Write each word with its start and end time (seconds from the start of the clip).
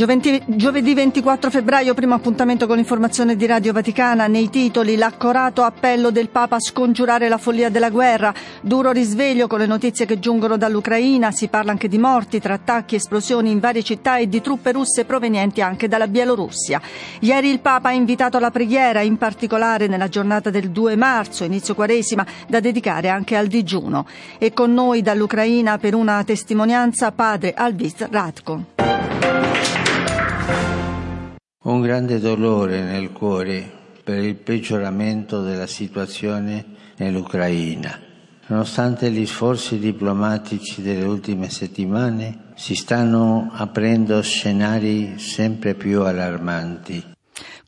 Giovedì, 0.00 0.42
giovedì 0.46 0.94
24 0.94 1.50
febbraio, 1.50 1.92
primo 1.92 2.14
appuntamento 2.14 2.66
con 2.66 2.76
l'informazione 2.76 3.36
di 3.36 3.44
Radio 3.44 3.74
Vaticana. 3.74 4.28
Nei 4.28 4.48
titoli, 4.48 4.96
l'accorato 4.96 5.62
appello 5.62 6.10
del 6.10 6.30
Papa 6.30 6.56
a 6.56 6.58
scongiurare 6.58 7.28
la 7.28 7.36
follia 7.36 7.68
della 7.68 7.90
guerra. 7.90 8.32
Duro 8.62 8.92
risveglio 8.92 9.46
con 9.46 9.58
le 9.58 9.66
notizie 9.66 10.06
che 10.06 10.18
giungono 10.18 10.56
dall'Ucraina. 10.56 11.30
Si 11.32 11.48
parla 11.48 11.72
anche 11.72 11.86
di 11.86 11.98
morti 11.98 12.40
tra 12.40 12.54
attacchi 12.54 12.94
esplosioni 12.94 13.50
in 13.50 13.60
varie 13.60 13.82
città 13.82 14.16
e 14.16 14.26
di 14.26 14.40
truppe 14.40 14.72
russe 14.72 15.04
provenienti 15.04 15.60
anche 15.60 15.86
dalla 15.86 16.08
Bielorussia. 16.08 16.80
Ieri 17.18 17.50
il 17.50 17.60
Papa 17.60 17.90
ha 17.90 17.92
invitato 17.92 18.38
alla 18.38 18.50
preghiera, 18.50 19.02
in 19.02 19.18
particolare 19.18 19.86
nella 19.86 20.08
giornata 20.08 20.48
del 20.48 20.70
2 20.70 20.96
marzo, 20.96 21.44
inizio 21.44 21.74
quaresima, 21.74 22.24
da 22.48 22.60
dedicare 22.60 23.10
anche 23.10 23.36
al 23.36 23.48
digiuno. 23.48 24.06
E 24.38 24.54
con 24.54 24.72
noi 24.72 25.02
dall'Ucraina 25.02 25.76
per 25.76 25.94
una 25.94 26.24
testimonianza 26.24 27.12
padre 27.12 27.52
Alvis 27.52 27.96
Radko. 28.08 29.69
Un 31.62 31.80
grande 31.82 32.18
dolore 32.18 32.82
nel 32.82 33.12
cuore 33.12 33.70
per 34.02 34.18
il 34.18 34.36
peggioramento 34.36 35.42
della 35.42 35.66
situazione 35.66 36.64
nell'Ucraina. 36.96 37.98
Nonostante 38.46 39.10
gli 39.10 39.26
sforzi 39.26 39.78
diplomatici 39.78 40.82
delle 40.82 41.04
ultime 41.04 41.48
settimane, 41.50 42.52
si 42.54 42.74
stanno 42.74 43.50
aprendo 43.52 44.20
scenari 44.22 45.18
sempre 45.18 45.74
più 45.74 46.02
allarmanti. 46.02 47.04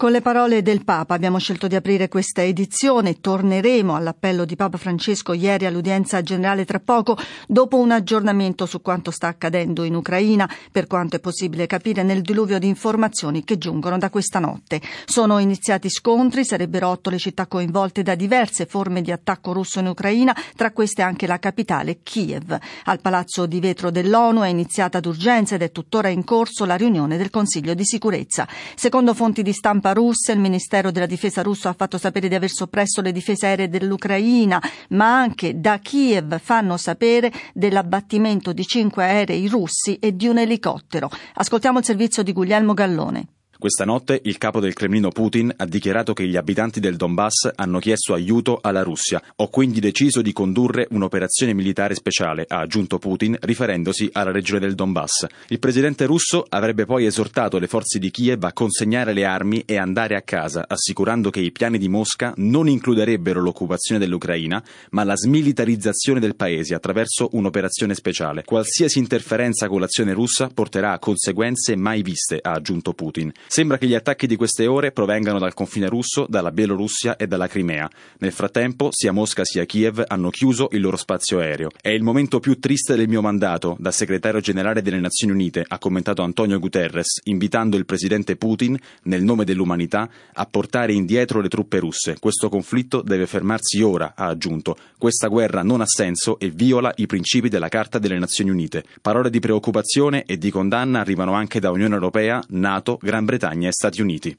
Con 0.02 0.10
le 0.10 0.20
parole 0.20 0.62
del 0.62 0.82
Papa 0.82 1.14
abbiamo 1.14 1.38
scelto 1.38 1.68
di 1.68 1.76
aprire 1.76 2.08
questa 2.08 2.42
edizione. 2.42 3.20
Torneremo 3.20 3.94
all'appello 3.94 4.44
di 4.44 4.56
Papa 4.56 4.76
Francesco 4.76 5.32
ieri 5.32 5.64
all'udienza 5.64 6.20
generale 6.22 6.64
tra 6.64 6.80
poco, 6.80 7.16
dopo 7.46 7.78
un 7.78 7.92
aggiornamento 7.92 8.66
su 8.66 8.82
quanto 8.82 9.12
sta 9.12 9.28
accadendo 9.28 9.84
in 9.84 9.94
Ucraina, 9.94 10.50
per 10.72 10.88
quanto 10.88 11.14
è 11.14 11.20
possibile 11.20 11.68
capire 11.68 12.02
nel 12.02 12.22
diluvio 12.22 12.58
di 12.58 12.66
informazioni 12.66 13.44
che 13.44 13.58
giungono 13.58 13.96
da 13.96 14.10
questa 14.10 14.40
notte. 14.40 14.80
Sono 15.04 15.38
iniziati 15.38 15.88
scontri, 15.88 16.44
sarebbero 16.44 16.88
otto 16.88 17.08
le 17.08 17.18
città 17.18 17.46
coinvolte 17.46 18.02
da 18.02 18.16
diverse 18.16 18.66
forme 18.66 19.02
di 19.02 19.12
attacco 19.12 19.52
russo 19.52 19.78
in 19.78 19.86
Ucraina, 19.86 20.34
tra 20.56 20.72
queste 20.72 21.02
anche 21.02 21.28
la 21.28 21.38
capitale 21.38 22.00
Kiev. 22.02 22.58
Al 22.86 23.00
palazzo 23.00 23.46
di 23.46 23.60
vetro 23.60 23.92
dell'ONU 23.92 24.40
è 24.40 24.48
iniziata 24.48 24.98
d'urgenza 24.98 25.54
ed 25.54 25.62
è 25.62 25.70
tuttora 25.70 26.08
in 26.08 26.24
corso 26.24 26.64
la 26.64 26.74
riunione 26.74 27.16
del 27.16 27.30
Consiglio 27.30 27.74
di 27.74 27.84
sicurezza. 27.84 28.48
Secondo 28.74 29.14
fonti 29.14 29.44
di 29.44 29.52
stampa 29.52 29.90
russa, 29.92 30.32
il 30.32 30.40
Ministero 30.40 30.90
della 30.90 31.06
Difesa 31.06 31.42
russo 31.42 31.68
ha 31.68 31.74
fatto 31.74 31.98
sapere 31.98 32.28
di 32.28 32.34
aver 32.34 32.50
soppresso 32.50 33.00
le 33.00 33.12
difese 33.12 33.46
aeree 33.46 33.68
dell'Ucraina, 33.68 34.60
ma 34.90 35.18
anche 35.18 35.60
da 35.60 35.78
Kiev 35.78 36.38
fanno 36.40 36.76
sapere 36.76 37.32
dell'abbattimento 37.54 38.52
di 38.52 38.66
cinque 38.66 39.04
aerei 39.04 39.48
russi 39.48 39.96
e 39.96 40.14
di 40.14 40.28
un 40.28 40.38
elicottero. 40.38 41.10
Ascoltiamo 41.34 41.78
il 41.78 41.84
servizio 41.84 42.22
di 42.22 42.32
Guglielmo 42.32 42.74
Gallone. 42.74 43.26
Questa 43.62 43.84
notte 43.84 44.20
il 44.24 44.38
capo 44.38 44.58
del 44.58 44.72
Cremlino 44.72 45.10
Putin 45.10 45.54
ha 45.56 45.66
dichiarato 45.66 46.14
che 46.14 46.26
gli 46.26 46.34
abitanti 46.34 46.80
del 46.80 46.96
Donbass 46.96 47.48
hanno 47.54 47.78
chiesto 47.78 48.12
aiuto 48.12 48.58
alla 48.60 48.82
Russia. 48.82 49.22
Ho 49.36 49.50
quindi 49.50 49.78
deciso 49.78 50.20
di 50.20 50.32
condurre 50.32 50.88
un'operazione 50.90 51.54
militare 51.54 51.94
speciale, 51.94 52.44
ha 52.48 52.58
aggiunto 52.58 52.98
Putin, 52.98 53.36
riferendosi 53.40 54.10
alla 54.14 54.32
regione 54.32 54.58
del 54.58 54.74
Donbass. 54.74 55.28
Il 55.46 55.60
presidente 55.60 56.06
russo 56.06 56.44
avrebbe 56.48 56.86
poi 56.86 57.06
esortato 57.06 57.60
le 57.60 57.68
forze 57.68 58.00
di 58.00 58.10
Kiev 58.10 58.42
a 58.42 58.52
consegnare 58.52 59.12
le 59.12 59.24
armi 59.24 59.62
e 59.64 59.76
andare 59.76 60.16
a 60.16 60.22
casa, 60.22 60.64
assicurando 60.66 61.30
che 61.30 61.38
i 61.38 61.52
piani 61.52 61.78
di 61.78 61.88
Mosca 61.88 62.32
non 62.38 62.68
includerebbero 62.68 63.40
l'occupazione 63.40 64.00
dell'Ucraina, 64.00 64.60
ma 64.90 65.04
la 65.04 65.14
smilitarizzazione 65.14 66.18
del 66.18 66.34
paese 66.34 66.74
attraverso 66.74 67.28
un'operazione 67.34 67.94
speciale. 67.94 68.42
Qualsiasi 68.42 68.98
interferenza 68.98 69.68
con 69.68 69.78
l'azione 69.78 70.14
russa 70.14 70.48
porterà 70.52 70.90
a 70.90 70.98
conseguenze 70.98 71.76
mai 71.76 72.02
viste, 72.02 72.40
ha 72.42 72.50
aggiunto 72.50 72.92
Putin. 72.92 73.32
Sembra 73.52 73.76
che 73.76 73.86
gli 73.86 73.92
attacchi 73.92 74.26
di 74.26 74.36
queste 74.36 74.66
ore 74.66 74.92
provengano 74.92 75.38
dal 75.38 75.52
confine 75.52 75.86
russo, 75.86 76.24
dalla 76.26 76.50
Bielorussia 76.50 77.16
e 77.16 77.26
dalla 77.26 77.48
Crimea. 77.48 77.86
Nel 78.20 78.32
frattempo, 78.32 78.88
sia 78.90 79.12
Mosca 79.12 79.44
sia 79.44 79.66
Kiev 79.66 80.02
hanno 80.06 80.30
chiuso 80.30 80.68
il 80.70 80.80
loro 80.80 80.96
spazio 80.96 81.38
aereo. 81.38 81.68
È 81.78 81.90
il 81.90 82.02
momento 82.02 82.40
più 82.40 82.58
triste 82.58 82.96
del 82.96 83.08
mio 83.08 83.20
mandato, 83.20 83.76
da 83.78 83.90
segretario 83.90 84.40
generale 84.40 84.80
delle 84.80 85.00
Nazioni 85.00 85.34
Unite, 85.34 85.66
ha 85.68 85.76
commentato 85.78 86.22
Antonio 86.22 86.58
Guterres, 86.58 87.20
invitando 87.24 87.76
il 87.76 87.84
presidente 87.84 88.36
Putin, 88.36 88.74
nel 89.02 89.22
nome 89.22 89.44
dell'umanità, 89.44 90.08
a 90.32 90.46
portare 90.46 90.94
indietro 90.94 91.42
le 91.42 91.48
truppe 91.50 91.78
russe. 91.78 92.16
Questo 92.18 92.48
conflitto 92.48 93.02
deve 93.02 93.26
fermarsi 93.26 93.82
ora, 93.82 94.14
ha 94.16 94.28
aggiunto. 94.28 94.78
Questa 94.96 95.28
guerra 95.28 95.62
non 95.62 95.82
ha 95.82 95.86
senso 95.86 96.38
e 96.38 96.48
viola 96.48 96.90
i 96.96 97.04
principi 97.04 97.50
della 97.50 97.68
Carta 97.68 97.98
delle 97.98 98.18
Nazioni 98.18 98.48
Unite. 98.48 98.82
Parole 99.02 99.28
di 99.28 99.40
preoccupazione 99.40 100.24
e 100.24 100.38
di 100.38 100.50
condanna 100.50 101.00
arrivano 101.00 101.34
anche 101.34 101.60
da 101.60 101.70
Unione 101.70 101.92
Europea, 101.92 102.42
NATO, 102.48 102.98
Gran 103.02 103.26
Bretagna 103.26 103.40
Bretagna 103.42 103.68
e 103.68 103.72
Stati 103.72 104.00
Uniti. 104.00 104.36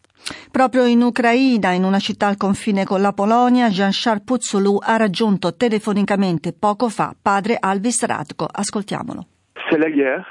Proprio 0.50 0.86
in 0.86 1.02
Ucraina, 1.02 1.72
in 1.72 1.84
una 1.84 2.00
città 2.00 2.28
al 2.28 2.38
confine 2.38 2.86
con 2.86 3.02
la 3.02 3.12
Polonia, 3.12 3.68
Jean-Charles 3.68 4.24
Puzzolù 4.24 4.78
ha 4.81 4.96
raggiunto 4.96 5.56
telefonicamente 5.56 6.53
poco 6.53 6.88
fa 6.88 7.13
padre 7.19 7.58
Alvis 7.59 8.06
Radko. 8.06 8.47
Ascoltiamolo. 8.50 9.25
C'est 9.69 9.78
la 9.78 9.90
guerre. 9.90 10.24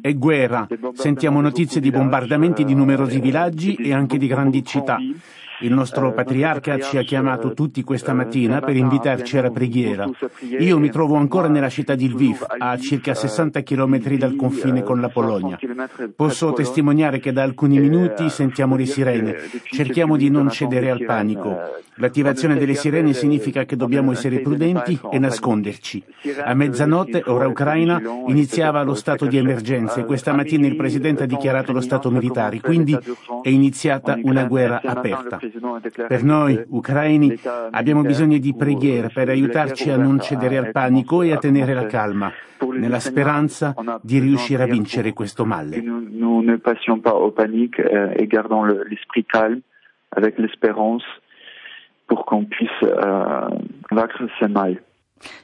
È 0.00 0.14
guerra. 0.14 0.66
Sentiamo 0.94 1.40
notizie 1.40 1.80
di 1.80 1.90
bombardamenti 1.90 2.64
di 2.64 2.74
numerosi 2.74 3.20
villaggi 3.20 3.74
e 3.74 3.92
anche 3.92 4.18
di 4.18 4.26
grandi 4.26 4.64
città. 4.64 4.98
Il 5.62 5.72
nostro 5.72 6.12
patriarca 6.12 6.78
ci 6.80 6.98
ha 6.98 7.02
chiamato 7.02 7.54
tutti 7.54 7.82
questa 7.84 8.12
mattina 8.12 8.60
per 8.60 8.76
invitarci 8.76 9.38
alla 9.38 9.50
preghiera. 9.50 10.10
Io 10.58 10.78
mi 10.78 10.90
trovo 10.90 11.14
ancora 11.16 11.48
nella 11.48 11.68
città 11.68 11.94
di 11.94 12.08
Lviv, 12.08 12.44
a 12.58 12.76
circa 12.78 13.14
60 13.14 13.62
km 13.62 14.16
dal 14.16 14.34
confine 14.34 14.82
con 14.82 15.00
la 15.00 15.08
Polonia. 15.08 15.58
Posso 16.16 16.52
testimoniare 16.52 17.20
che 17.20 17.32
da 17.32 17.42
alcuni 17.42 17.78
minuti 17.78 18.28
sentiamo 18.28 18.76
le 18.76 18.86
sirene. 18.86 19.36
Cerchiamo 19.70 20.16
di 20.16 20.30
non 20.30 20.50
cedere 20.50 20.90
al 20.90 21.04
panico. 21.04 21.56
L'attivazione 21.96 22.56
delle 22.56 22.74
sirene 22.74 23.12
significa 23.12 23.64
che 23.64 23.76
dobbiamo 23.76 24.12
essere 24.12 24.40
prudenti 24.40 24.98
e 25.10 25.18
nasconderci. 25.18 26.02
A 26.42 26.54
mezzanotte, 26.54 27.22
ora 27.26 27.46
ucraina, 27.46 28.00
iniziava 28.26 28.82
lo 28.82 28.94
stato 28.94 29.26
di 29.26 29.36
emergenza 29.36 30.00
e 30.00 30.04
questa 30.06 30.32
mattina 30.32 30.66
il 30.66 30.76
Presidente 30.76 31.24
ha 31.24 31.26
dichiarato 31.26 31.70
lo 31.72 31.80
stato 31.80 32.10
militare, 32.10 32.60
quindi 32.60 32.98
è 33.42 33.48
iniziata 33.48 34.18
una 34.22 34.44
guerra 34.44 34.80
aperta. 34.82 35.38
Per 36.06 36.22
noi, 36.22 36.62
ucraini, 36.68 37.38
abbiamo 37.70 38.02
bisogno 38.02 38.38
di 38.38 38.54
preghiera 38.54 39.08
per 39.12 39.28
aiutarci 39.28 39.90
a 39.90 39.96
non 39.96 40.20
cedere 40.20 40.58
al 40.58 40.70
panico 40.70 41.22
e 41.22 41.32
a 41.32 41.38
tenere 41.38 41.74
la 41.74 41.86
calma, 41.86 42.32
nella 42.78 43.00
speranza 43.00 43.74
di 44.00 44.18
riuscire 44.18 44.62
a 44.62 44.66
vincere 44.66 45.12
questo 45.12 45.44
male. 45.44 45.80
Nous 45.80 46.44
ne 46.44 46.56
passions 46.58 47.00
pas 47.00 47.14
au 47.14 47.32
panique 47.32 47.78
et 47.80 48.26
gardons 48.26 48.64
l'esprit 48.64 49.24
calme 49.24 49.60
avec 50.10 50.38
l'espérance 50.38 51.04
pour 52.06 52.24
qu'on 52.24 52.44
puisse 52.44 52.70
euh, 52.82 53.48
vaincre 53.90 54.28
ce 54.38 54.46
mal. 54.46 54.76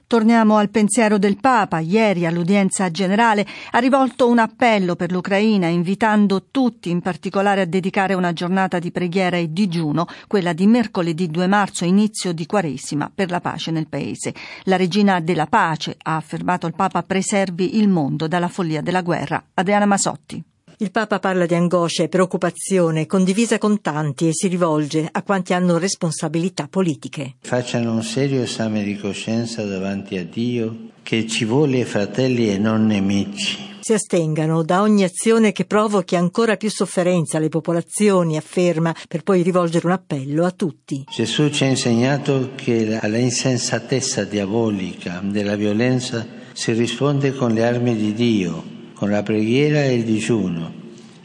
Torniamo 0.06 0.56
al 0.56 0.70
pensiero 0.70 1.18
del 1.18 1.36
Papa. 1.38 1.80
Ieri 1.80 2.24
all'udienza 2.24 2.90
generale 2.90 3.46
ha 3.72 3.78
rivolto 3.78 4.28
un 4.28 4.38
appello 4.38 4.96
per 4.96 5.12
l'Ucraina, 5.12 5.66
invitando 5.66 6.46
tutti 6.50 6.90
in 6.90 7.00
particolare 7.00 7.60
a 7.60 7.66
dedicare 7.66 8.14
una 8.14 8.32
giornata 8.32 8.78
di 8.78 8.90
preghiera 8.90 9.36
e 9.36 9.52
digiuno, 9.52 10.06
quella 10.26 10.52
di 10.52 10.66
mercoledì 10.66 11.28
2 11.28 11.46
marzo, 11.46 11.84
inizio 11.84 12.32
di 12.32 12.46
Quaresima, 12.46 13.10
per 13.14 13.30
la 13.30 13.40
pace 13.40 13.70
nel 13.70 13.88
Paese. 13.88 14.34
La 14.64 14.76
regina 14.76 15.20
della 15.20 15.46
pace, 15.46 15.96
ha 16.02 16.16
affermato 16.16 16.66
il 16.66 16.74
Papa, 16.74 17.02
preservi 17.02 17.78
il 17.78 17.88
mondo 17.88 18.26
dalla 18.28 18.48
follia 18.48 18.80
della 18.80 19.02
guerra. 19.02 19.42
Adriana 19.54 19.86
Masotti. 19.86 20.42
Il 20.80 20.92
Papa 20.92 21.18
parla 21.18 21.44
di 21.44 21.56
angoscia 21.56 22.04
e 22.04 22.08
preoccupazione 22.08 23.06
condivisa 23.06 23.58
con 23.58 23.80
tanti 23.80 24.28
e 24.28 24.32
si 24.32 24.46
rivolge 24.46 25.08
a 25.10 25.24
quanti 25.24 25.52
hanno 25.52 25.76
responsabilità 25.76 26.68
politiche. 26.70 27.34
Facciano 27.40 27.92
un 27.92 28.04
serio 28.04 28.42
esame 28.42 28.84
di 28.84 28.96
coscienza 28.96 29.64
davanti 29.64 30.16
a 30.16 30.24
Dio 30.24 30.90
che 31.02 31.26
ci 31.26 31.44
vuole 31.44 31.84
fratelli 31.84 32.48
e 32.48 32.58
non 32.58 32.86
nemici. 32.86 33.58
Si 33.80 33.92
astengano 33.92 34.62
da 34.62 34.80
ogni 34.80 35.02
azione 35.02 35.50
che 35.50 35.64
provochi 35.64 36.14
ancora 36.14 36.56
più 36.56 36.70
sofferenza 36.70 37.38
alle 37.38 37.48
popolazioni, 37.48 38.36
afferma, 38.36 38.94
per 39.08 39.24
poi 39.24 39.42
rivolgere 39.42 39.84
un 39.84 39.92
appello 39.94 40.44
a 40.44 40.52
tutti. 40.52 41.06
Gesù 41.12 41.50
ci 41.50 41.64
ha 41.64 41.66
insegnato 41.66 42.50
che 42.54 42.96
alla 43.00 43.18
insensatezza 43.18 44.22
diabolica 44.22 45.20
della 45.24 45.56
violenza 45.56 46.24
si 46.52 46.70
risponde 46.70 47.32
con 47.32 47.52
le 47.52 47.64
armi 47.66 47.96
di 47.96 48.14
Dio 48.14 48.76
con 48.98 49.10
la 49.10 49.22
preghiera 49.22 49.84
e 49.84 49.94
il 49.94 50.04
digiuno. 50.04 50.72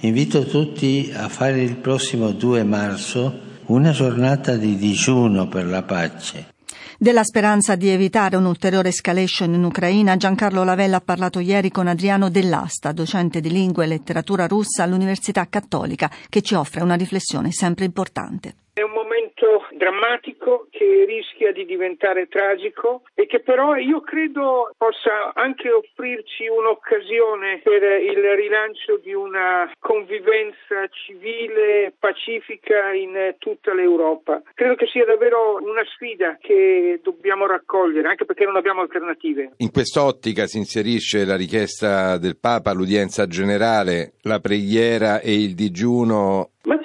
Invito 0.02 0.46
tutti 0.46 1.12
a 1.12 1.28
fare 1.28 1.64
il 1.64 1.76
prossimo 1.78 2.30
2 2.30 2.64
marzo 2.64 3.40
una 3.66 3.90
giornata 3.90 4.56
di 4.58 4.76
digiuno 4.76 5.48
per 5.48 5.66
la 5.66 5.82
pace. 5.82 6.52
Della 7.00 7.24
speranza 7.24 7.76
di 7.76 7.90
evitare 7.90 8.36
un'ulteriore 8.36 8.90
escalation 8.90 9.56
in 9.56 9.64
Ucraina, 9.64 10.16
Giancarlo 10.16 10.64
Lavella 10.64 10.98
ha 10.98 11.02
parlato 11.02 11.40
ieri 11.40 11.72
con 11.72 11.88
Adriano 11.88 12.30
Dell'Asta, 12.30 12.92
docente 12.92 13.42
di 13.42 13.50
lingua 13.50 13.84
e 13.84 13.88
letteratura 13.88 14.46
russa 14.46 14.84
all'Università 14.84 15.48
Cattolica, 15.50 16.12
che 16.30 16.44
ci 16.44 16.54
offre 16.54 16.84
una 16.84 16.94
riflessione 16.94 17.52
sempre 17.52 17.86
importante. 17.86 18.54
È 18.76 18.82
un 18.82 18.90
momento 18.90 19.68
drammatico 19.78 20.66
che 20.72 21.06
rischia 21.06 21.52
di 21.52 21.64
diventare 21.64 22.28
tragico 22.28 23.04
e 23.14 23.28
che 23.28 23.40
però 23.40 23.76
io 23.76 24.02
credo 24.02 24.74
possa 24.76 25.32
anche 25.36 25.70
offrirci 25.70 26.48
un'occasione 26.48 27.62
per 27.64 27.84
il 28.02 28.18
rilancio 28.36 28.98
di 28.98 29.14
una 29.14 29.72
convivenza 29.78 30.88
civile 30.90 31.94
pacifica 32.00 32.94
in 32.94 33.36
tutta 33.38 33.76
l'Europa. 33.76 34.42
Credo 34.56 34.74
che 34.74 34.88
sia 34.88 35.06
davvero 35.06 35.60
una 35.62 35.84
sfida 35.94 36.40
che 36.42 37.00
dobbiamo 37.04 37.46
raccogliere, 37.46 38.08
anche 38.08 38.26
perché 38.26 38.46
non 38.46 38.56
abbiamo 38.56 38.82
alternative. 38.82 39.52
In 39.58 39.70
quest'ottica 39.72 40.48
si 40.48 40.58
inserisce 40.58 41.26
la 41.26 41.36
richiesta 41.36 42.18
del 42.18 42.40
Papa, 42.40 42.74
l'udienza 42.74 43.28
generale, 43.28 44.14
la 44.24 44.40
preghiera 44.40 45.20
e 45.20 45.36
il 45.36 45.54
digiuno 45.54 46.48
ma 46.66 46.80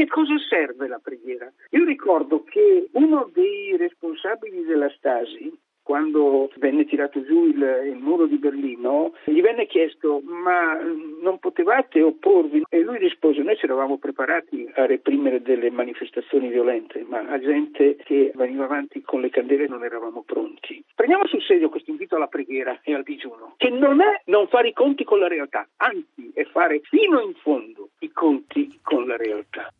che 0.00 0.06
cosa 0.06 0.32
serve 0.48 0.88
la 0.88 0.98
preghiera? 0.98 1.52
Io 1.72 1.84
ricordo 1.84 2.42
che 2.42 2.88
uno 2.92 3.28
dei 3.34 3.76
responsabili 3.76 4.64
della 4.64 4.88
Stasi, 4.96 5.52
quando 5.82 6.50
venne 6.56 6.86
tirato 6.86 7.22
giù 7.22 7.44
il, 7.44 7.82
il, 7.84 7.96
muro 7.96 8.24
di 8.24 8.38
Berlino, 8.38 9.12
gli 9.24 9.42
venne 9.42 9.66
chiesto 9.66 10.22
ma 10.24 10.78
non 11.20 11.38
potevate 11.38 12.00
opporvi? 12.00 12.62
E 12.70 12.80
lui 12.80 12.96
rispose 12.96 13.42
noi 13.42 13.58
ci 13.58 13.66
eravamo 13.66 13.98
preparati 13.98 14.70
a 14.74 14.86
reprimere 14.86 15.42
delle 15.42 15.70
manifestazioni 15.70 16.48
violente, 16.48 17.04
ma 17.06 17.18
a 17.28 17.38
gente 17.38 17.96
che 17.96 18.32
veniva 18.34 18.64
avanti 18.64 19.02
con 19.02 19.20
le 19.20 19.28
candele 19.28 19.68
non 19.68 19.84
eravamo 19.84 20.22
pronti. 20.22 20.82
Prendiamo 20.94 21.26
sul 21.26 21.42
serio 21.42 21.68
questo 21.68 21.90
invito 21.90 22.16
alla 22.16 22.28
preghiera 22.28 22.78
e 22.84 22.94
al 22.94 23.02
digiuno, 23.02 23.52
che 23.58 23.68
non 23.68 24.00
è 24.00 24.22
non 24.26 24.48
fare 24.48 24.68
i 24.68 24.72
conti 24.72 25.04
con 25.04 25.18
la 25.18 25.28
realtà, 25.28 25.68
anzi 25.76 26.30
è 26.32 26.44
fare 26.44 26.80
fino 26.84 27.20
in 27.20 27.34
fondo 27.34 27.90
i 27.98 28.10
conti 28.12 28.78
con 28.82 29.06
la 29.06 29.16
realtà. 29.16 29.70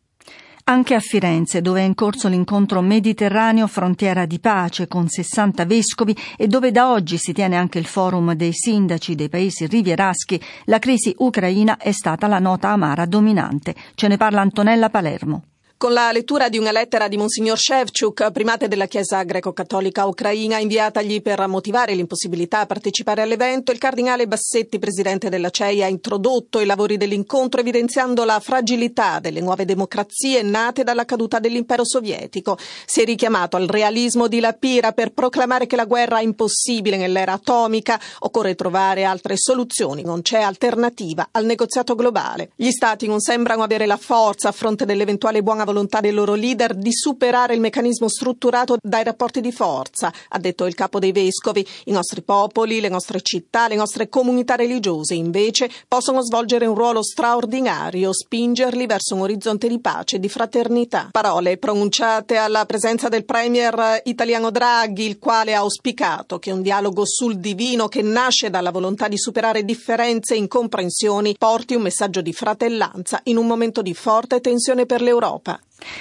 Anche 0.71 0.95
a 0.95 1.01
Firenze, 1.01 1.59
dove 1.59 1.81
è 1.81 1.83
in 1.83 1.95
corso 1.95 2.29
l'incontro 2.29 2.79
mediterraneo 2.79 3.67
frontiera 3.67 4.25
di 4.25 4.39
pace 4.39 4.87
con 4.87 5.09
60 5.09 5.65
vescovi 5.65 6.15
e 6.37 6.47
dove 6.47 6.71
da 6.71 6.93
oggi 6.93 7.17
si 7.17 7.33
tiene 7.33 7.57
anche 7.57 7.77
il 7.77 7.85
forum 7.85 8.31
dei 8.35 8.53
sindaci 8.53 9.13
dei 9.13 9.27
paesi 9.27 9.65
rivieraschi, 9.65 10.41
la 10.67 10.79
crisi 10.79 11.13
ucraina 11.17 11.75
è 11.75 11.91
stata 11.91 12.25
la 12.27 12.39
nota 12.39 12.69
amara 12.69 13.05
dominante. 13.05 13.75
Ce 13.95 14.07
ne 14.07 14.15
parla 14.15 14.39
Antonella 14.39 14.89
Palermo. 14.89 15.43
Con 15.81 15.93
la 15.93 16.11
lettura 16.11 16.47
di 16.47 16.59
una 16.59 16.71
lettera 16.71 17.07
di 17.07 17.17
Monsignor 17.17 17.57
Shevchuk, 17.57 18.29
primate 18.29 18.67
della 18.67 18.85
Chiesa 18.85 19.23
greco-cattolica 19.23 20.05
ucraina, 20.05 20.59
inviatagli 20.59 21.23
per 21.23 21.47
motivare 21.47 21.95
l'impossibilità 21.95 22.59
a 22.59 22.65
partecipare 22.67 23.23
all'evento, 23.23 23.71
il 23.71 23.79
cardinale 23.79 24.27
Bassetti, 24.27 24.77
presidente 24.77 25.29
della 25.29 25.49
CEI, 25.49 25.81
ha 25.81 25.87
introdotto 25.87 26.59
i 26.59 26.67
lavori 26.67 26.97
dell'incontro 26.97 27.61
evidenziando 27.61 28.23
la 28.25 28.39
fragilità 28.39 29.17
delle 29.17 29.41
nuove 29.41 29.65
democrazie 29.65 30.43
nate 30.43 30.83
dalla 30.83 31.03
caduta 31.03 31.39
dell'impero 31.39 31.83
sovietico. 31.83 32.59
Si 32.85 33.01
è 33.01 33.03
richiamato 33.03 33.57
al 33.57 33.65
realismo 33.65 34.27
di 34.27 34.39
Lapira 34.39 34.91
per 34.91 35.13
proclamare 35.13 35.65
che 35.65 35.77
la 35.77 35.85
guerra 35.85 36.19
è 36.19 36.23
impossibile 36.23 36.97
nell'era 36.97 37.33
atomica, 37.33 37.99
occorre 38.19 38.53
trovare 38.53 39.03
altre 39.03 39.33
soluzioni, 39.35 40.03
non 40.03 40.21
c'è 40.21 40.41
alternativa 40.41 41.29
al 41.31 41.45
negoziato 41.45 41.95
globale. 41.95 42.51
Gli 42.55 42.69
stati 42.69 43.07
non 43.07 43.19
sembrano 43.19 43.63
avere 43.63 43.87
la 43.87 43.97
forza 43.97 44.49
a 44.49 44.51
fronte 44.51 44.85
dell'eventuale 44.85 45.41
buona 45.41 45.63
volontà 45.63 45.69
dei 46.01 46.11
loro 46.11 46.33
leader 46.33 46.75
di 46.75 46.91
superare 46.91 47.53
il 47.53 47.59
meccanismo 47.59 48.09
strutturato 48.09 48.77
dai 48.81 49.03
rapporti 49.03 49.41
di 49.41 49.51
forza, 49.51 50.11
ha 50.29 50.39
detto 50.39 50.65
il 50.65 50.75
capo 50.75 50.99
dei 50.99 51.11
vescovi. 51.11 51.65
I 51.85 51.91
nostri 51.91 52.21
popoli, 52.21 52.79
le 52.81 52.89
nostre 52.89 53.21
città, 53.21 53.67
le 53.67 53.75
nostre 53.75 54.09
comunità 54.09 54.55
religiose 54.55 55.13
invece 55.13 55.69
possono 55.87 56.21
svolgere 56.21 56.65
un 56.65 56.75
ruolo 56.75 57.03
straordinario, 57.03 58.13
spingerli 58.13 58.85
verso 58.85 59.15
un 59.15 59.21
orizzonte 59.21 59.67
di 59.67 59.79
pace 59.79 60.17
e 60.17 60.19
di 60.19 60.29
fraternità. 60.29 61.09
Parole 61.11 61.57
pronunciate 61.57 62.35
alla 62.35 62.65
presenza 62.65 63.07
del 63.07 63.25
premier 63.25 64.01
italiano 64.05 64.51
Draghi, 64.51 65.05
il 65.05 65.19
quale 65.19 65.53
ha 65.53 65.59
auspicato 65.59 66.39
che 66.39 66.51
un 66.51 66.61
dialogo 66.61 67.03
sul 67.05 67.37
divino 67.37 67.87
che 67.87 68.01
nasce 68.01 68.49
dalla 68.49 68.71
volontà 68.71 69.07
di 69.07 69.17
superare 69.17 69.63
differenze 69.63 70.33
e 70.33 70.37
incomprensioni 70.37 71.35
porti 71.37 71.75
un 71.75 71.83
messaggio 71.83 72.21
di 72.21 72.33
fratellanza 72.33 73.19
in 73.25 73.37
un 73.37 73.47
momento 73.47 73.81
di 73.81 73.93
forte 73.93 74.41
tensione 74.41 74.85
per 74.85 75.01
l'Europa. 75.01 75.59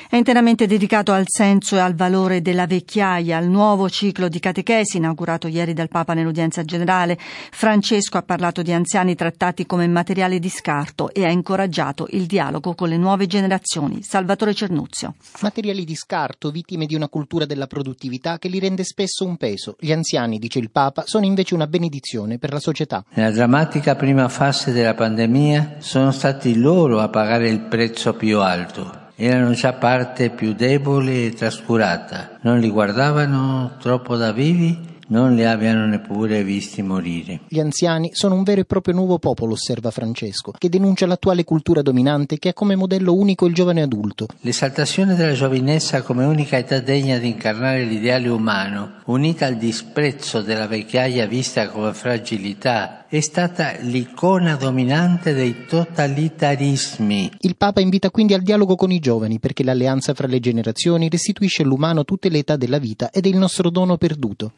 È 0.08 0.16
interamente 0.16 0.66
dedicato 0.66 1.12
al 1.12 1.24
senso 1.26 1.76
e 1.76 1.78
al 1.78 1.94
valore 1.94 2.42
della 2.42 2.66
vecchiaia, 2.66 3.36
al 3.36 3.46
nuovo 3.46 3.88
ciclo 3.88 4.28
di 4.28 4.38
catechesi 4.38 4.98
inaugurato 4.98 5.48
ieri 5.48 5.72
dal 5.72 5.88
Papa 5.88 6.14
nell'udienza 6.14 6.64
generale. 6.64 7.18
Francesco 7.18 8.18
ha 8.18 8.22
parlato 8.22 8.62
di 8.62 8.72
anziani 8.72 9.14
trattati 9.14 9.66
come 9.66 9.86
materiale 9.88 10.38
di 10.38 10.48
scarto 10.48 11.12
e 11.12 11.24
ha 11.24 11.30
incoraggiato 11.30 12.08
il 12.10 12.26
dialogo 12.26 12.74
con 12.74 12.88
le 12.88 12.96
nuove 12.96 13.26
generazioni. 13.26 14.02
Salvatore 14.02 14.54
Cernuzio. 14.54 15.14
Materiali 15.40 15.84
di 15.84 15.94
scarto, 15.94 16.50
vittime 16.50 16.86
di 16.86 16.94
una 16.94 17.08
cultura 17.08 17.46
della 17.46 17.66
produttività 17.66 18.38
che 18.38 18.48
li 18.48 18.58
rende 18.58 18.84
spesso 18.84 19.24
un 19.24 19.36
peso. 19.36 19.76
Gli 19.78 19.92
anziani, 19.92 20.38
dice 20.38 20.58
il 20.58 20.70
Papa, 20.70 21.04
sono 21.06 21.24
invece 21.24 21.54
una 21.54 21.66
benedizione 21.66 22.38
per 22.38 22.52
la 22.52 22.60
società. 22.60 23.04
Nella 23.14 23.30
drammatica 23.30 23.94
prima 23.94 24.28
fase 24.28 24.72
della 24.72 24.94
pandemia 24.94 25.76
sono 25.78 26.10
stati 26.10 26.58
loro 26.58 27.00
a 27.00 27.08
pagare 27.08 27.48
il 27.48 27.60
prezzo 27.60 28.14
più 28.14 28.40
alto 28.40 29.08
erano 29.20 29.52
già 29.52 29.74
parte 29.74 30.30
più 30.30 30.54
debole 30.54 31.26
e 31.26 31.34
trascurata, 31.34 32.38
non 32.40 32.58
li 32.58 32.70
guardavano 32.70 33.72
troppo 33.78 34.16
da 34.16 34.32
vivi 34.32 34.89
non 35.10 35.34
li 35.34 35.44
abbiano 35.44 35.86
neppure 35.86 36.42
visti 36.42 36.82
morire. 36.82 37.40
Gli 37.48 37.60
anziani 37.60 38.10
sono 38.12 38.34
un 38.34 38.42
vero 38.42 38.60
e 38.60 38.64
proprio 38.64 38.94
nuovo 38.94 39.18
popolo, 39.18 39.52
osserva 39.52 39.90
Francesco, 39.90 40.52
che 40.56 40.68
denuncia 40.68 41.06
l'attuale 41.06 41.44
cultura 41.44 41.82
dominante 41.82 42.38
che 42.38 42.50
ha 42.50 42.52
come 42.52 42.76
modello 42.76 43.14
unico 43.14 43.46
il 43.46 43.54
giovane 43.54 43.82
adulto. 43.82 44.26
L'esaltazione 44.40 45.14
della 45.14 45.32
giovinezza 45.32 46.02
come 46.02 46.24
unica 46.24 46.56
età 46.56 46.80
degna 46.80 47.18
di 47.18 47.28
incarnare 47.28 47.84
l'ideale 47.84 48.28
umano, 48.28 48.94
unita 49.06 49.46
al 49.46 49.56
disprezzo 49.56 50.40
della 50.42 50.66
vecchiaia 50.66 51.26
vista 51.26 51.68
come 51.68 51.92
fragilità, 51.92 53.06
è 53.08 53.20
stata 53.20 53.72
l'icona 53.80 54.54
dominante 54.54 55.34
dei 55.34 55.66
totalitarismi. 55.66 57.32
Il 57.40 57.56
Papa 57.56 57.80
invita 57.80 58.10
quindi 58.10 58.34
al 58.34 58.42
dialogo 58.42 58.76
con 58.76 58.92
i 58.92 59.00
giovani 59.00 59.40
perché 59.40 59.64
l'alleanza 59.64 60.14
fra 60.14 60.28
le 60.28 60.38
generazioni 60.38 61.08
restituisce 61.08 61.62
all'umano 61.62 62.04
tutte 62.04 62.28
le 62.28 62.38
età 62.38 62.54
della 62.54 62.78
vita 62.78 63.10
ed 63.10 63.26
è 63.26 63.28
il 63.28 63.36
nostro 63.36 63.68
dono 63.70 63.96
perduto. 63.96 64.52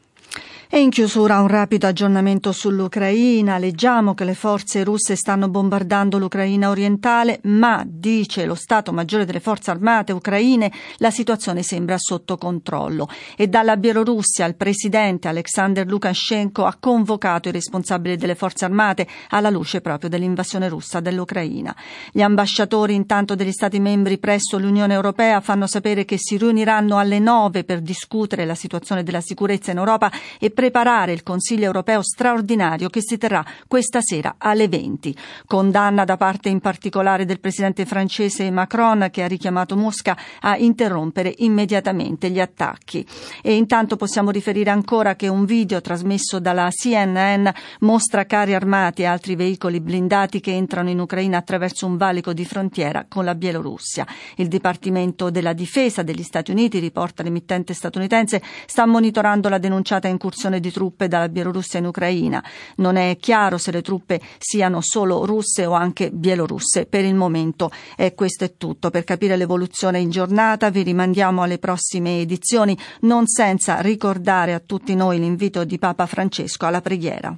E 0.74 0.80
in 0.80 0.88
chiusura 0.88 1.38
un 1.42 1.48
rapido 1.48 1.86
aggiornamento 1.86 2.50
sull'Ucraina. 2.50 3.58
Leggiamo 3.58 4.14
che 4.14 4.24
le 4.24 4.32
forze 4.32 4.82
russe 4.84 5.16
stanno 5.16 5.50
bombardando 5.50 6.16
l'Ucraina 6.16 6.70
orientale, 6.70 7.40
ma, 7.42 7.84
dice 7.86 8.46
lo 8.46 8.54
Stato 8.54 8.90
Maggiore 8.90 9.26
delle 9.26 9.40
Forze 9.40 9.70
Armate 9.70 10.12
ucraine, 10.12 10.72
la 10.96 11.10
situazione 11.10 11.62
sembra 11.62 11.98
sotto 11.98 12.38
controllo. 12.38 13.06
E 13.36 13.48
dalla 13.48 13.76
Bielorussia 13.76 14.46
il 14.46 14.54
presidente 14.54 15.28
Alexander 15.28 15.86
Lukashenko 15.86 16.64
ha 16.64 16.78
convocato 16.80 17.50
i 17.50 17.52
responsabili 17.52 18.16
delle 18.16 18.34
Forze 18.34 18.64
Armate 18.64 19.06
alla 19.28 19.50
luce 19.50 19.82
proprio 19.82 20.08
dell'invasione 20.08 20.70
russa 20.70 21.00
dell'Ucraina. 21.00 21.76
Gli 22.10 22.22
ambasciatori 22.22 22.94
intanto 22.94 23.34
degli 23.34 23.52
Stati 23.52 23.78
membri 23.78 24.16
presso 24.16 24.58
l'Unione 24.58 24.94
Europea 24.94 25.42
fanno 25.42 25.66
sapere 25.66 26.06
che 26.06 26.16
si 26.16 26.38
riuniranno 26.38 26.96
alle 26.96 27.18
nove 27.18 27.64
per 27.64 27.82
discutere 27.82 28.46
la 28.46 28.54
situazione 28.54 29.02
della 29.02 29.20
sicurezza 29.20 29.70
in 29.70 29.76
Europa 29.76 30.10
e 30.40 30.50
preparare 30.62 31.10
il 31.10 31.24
Consiglio 31.24 31.64
europeo 31.64 32.02
straordinario 32.02 32.88
che 32.88 33.02
si 33.02 33.18
terrà 33.18 33.44
questa 33.66 34.00
sera 34.00 34.36
alle 34.38 34.68
20. 34.68 35.12
Condanna 35.44 36.04
da 36.04 36.16
parte 36.16 36.50
in 36.50 36.60
particolare 36.60 37.24
del 37.24 37.40
presidente 37.40 37.84
francese 37.84 38.48
Macron 38.48 39.08
che 39.10 39.24
ha 39.24 39.26
richiamato 39.26 39.76
Mosca 39.76 40.16
a 40.40 40.56
interrompere 40.56 41.34
immediatamente 41.38 42.30
gli 42.30 42.38
attacchi. 42.38 43.04
E 43.42 43.56
intanto 43.56 43.96
possiamo 43.96 44.30
riferire 44.30 44.70
ancora 44.70 45.16
che 45.16 45.26
un 45.26 45.46
video 45.46 45.80
trasmesso 45.80 46.38
dalla 46.38 46.68
CNN 46.70 47.48
mostra 47.80 48.24
carri 48.24 48.54
armati 48.54 49.02
e 49.02 49.06
altri 49.06 49.34
veicoli 49.34 49.80
blindati 49.80 50.38
che 50.38 50.52
entrano 50.52 50.90
in 50.90 51.00
Ucraina 51.00 51.38
attraverso 51.38 51.86
un 51.86 51.96
valico 51.96 52.32
di 52.32 52.44
frontiera 52.44 53.06
con 53.08 53.24
la 53.24 53.34
Bielorussia. 53.34 54.06
Il 54.36 54.46
Dipartimento 54.46 55.28
della 55.30 55.54
Difesa 55.54 56.04
degli 56.04 56.22
Stati 56.22 56.52
Uniti, 56.52 56.78
riporta 56.78 57.24
l'emittente 57.24 57.74
statunitense, 57.74 58.40
sta 58.66 58.86
monitorando 58.86 59.48
la 59.48 59.58
denunciata 59.58 60.06
incursione 60.06 60.51
inviazione 60.52 60.60
di 60.60 60.70
truppe 60.70 61.08
dalla 61.08 61.28
Bielorussia 61.28 61.78
in 61.78 61.86
Ucraina. 61.86 62.44
Non 62.76 62.96
è 62.96 63.16
chiaro 63.18 63.58
se 63.58 63.70
le 63.70 63.82
truppe 63.82 64.20
siano 64.38 64.80
solo 64.80 65.24
russe 65.24 65.64
o 65.64 65.72
anche 65.72 66.10
bielorusse. 66.10 66.86
Per 66.86 67.04
il 67.04 67.14
momento 67.14 67.70
eh, 67.96 68.14
questo 68.14 68.44
è 68.44 68.56
tutto. 68.56 68.90
Per 68.90 69.04
capire 69.04 69.36
l'evoluzione 69.36 69.98
in 69.98 70.10
giornata 70.10 70.70
vi 70.70 70.82
rimandiamo 70.82 71.42
alle 71.42 71.58
prossime 71.58 72.20
edizioni, 72.20 72.76
non 73.00 73.26
senza 73.26 73.80
ricordare 73.80 74.54
a 74.54 74.60
tutti 74.64 74.94
noi 74.94 75.18
l'invito 75.18 75.64
di 75.64 75.78
Papa 75.78 76.06
Francesco 76.06 76.66
alla 76.66 76.80
preghiera. 76.80 77.36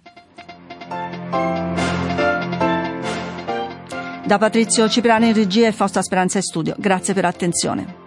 Da 4.27 4.39
Patrizio 4.39 4.89
Cipriani 4.89 5.29
in 5.29 5.35
regia 5.35 5.67
e 5.67 5.73
Fausta 5.73 6.01
Speranza 6.01 6.39
in 6.39 6.45
studio. 6.45 6.75
Grazie 6.79 7.13
per 7.13 7.25
l'attenzione. 7.25 8.04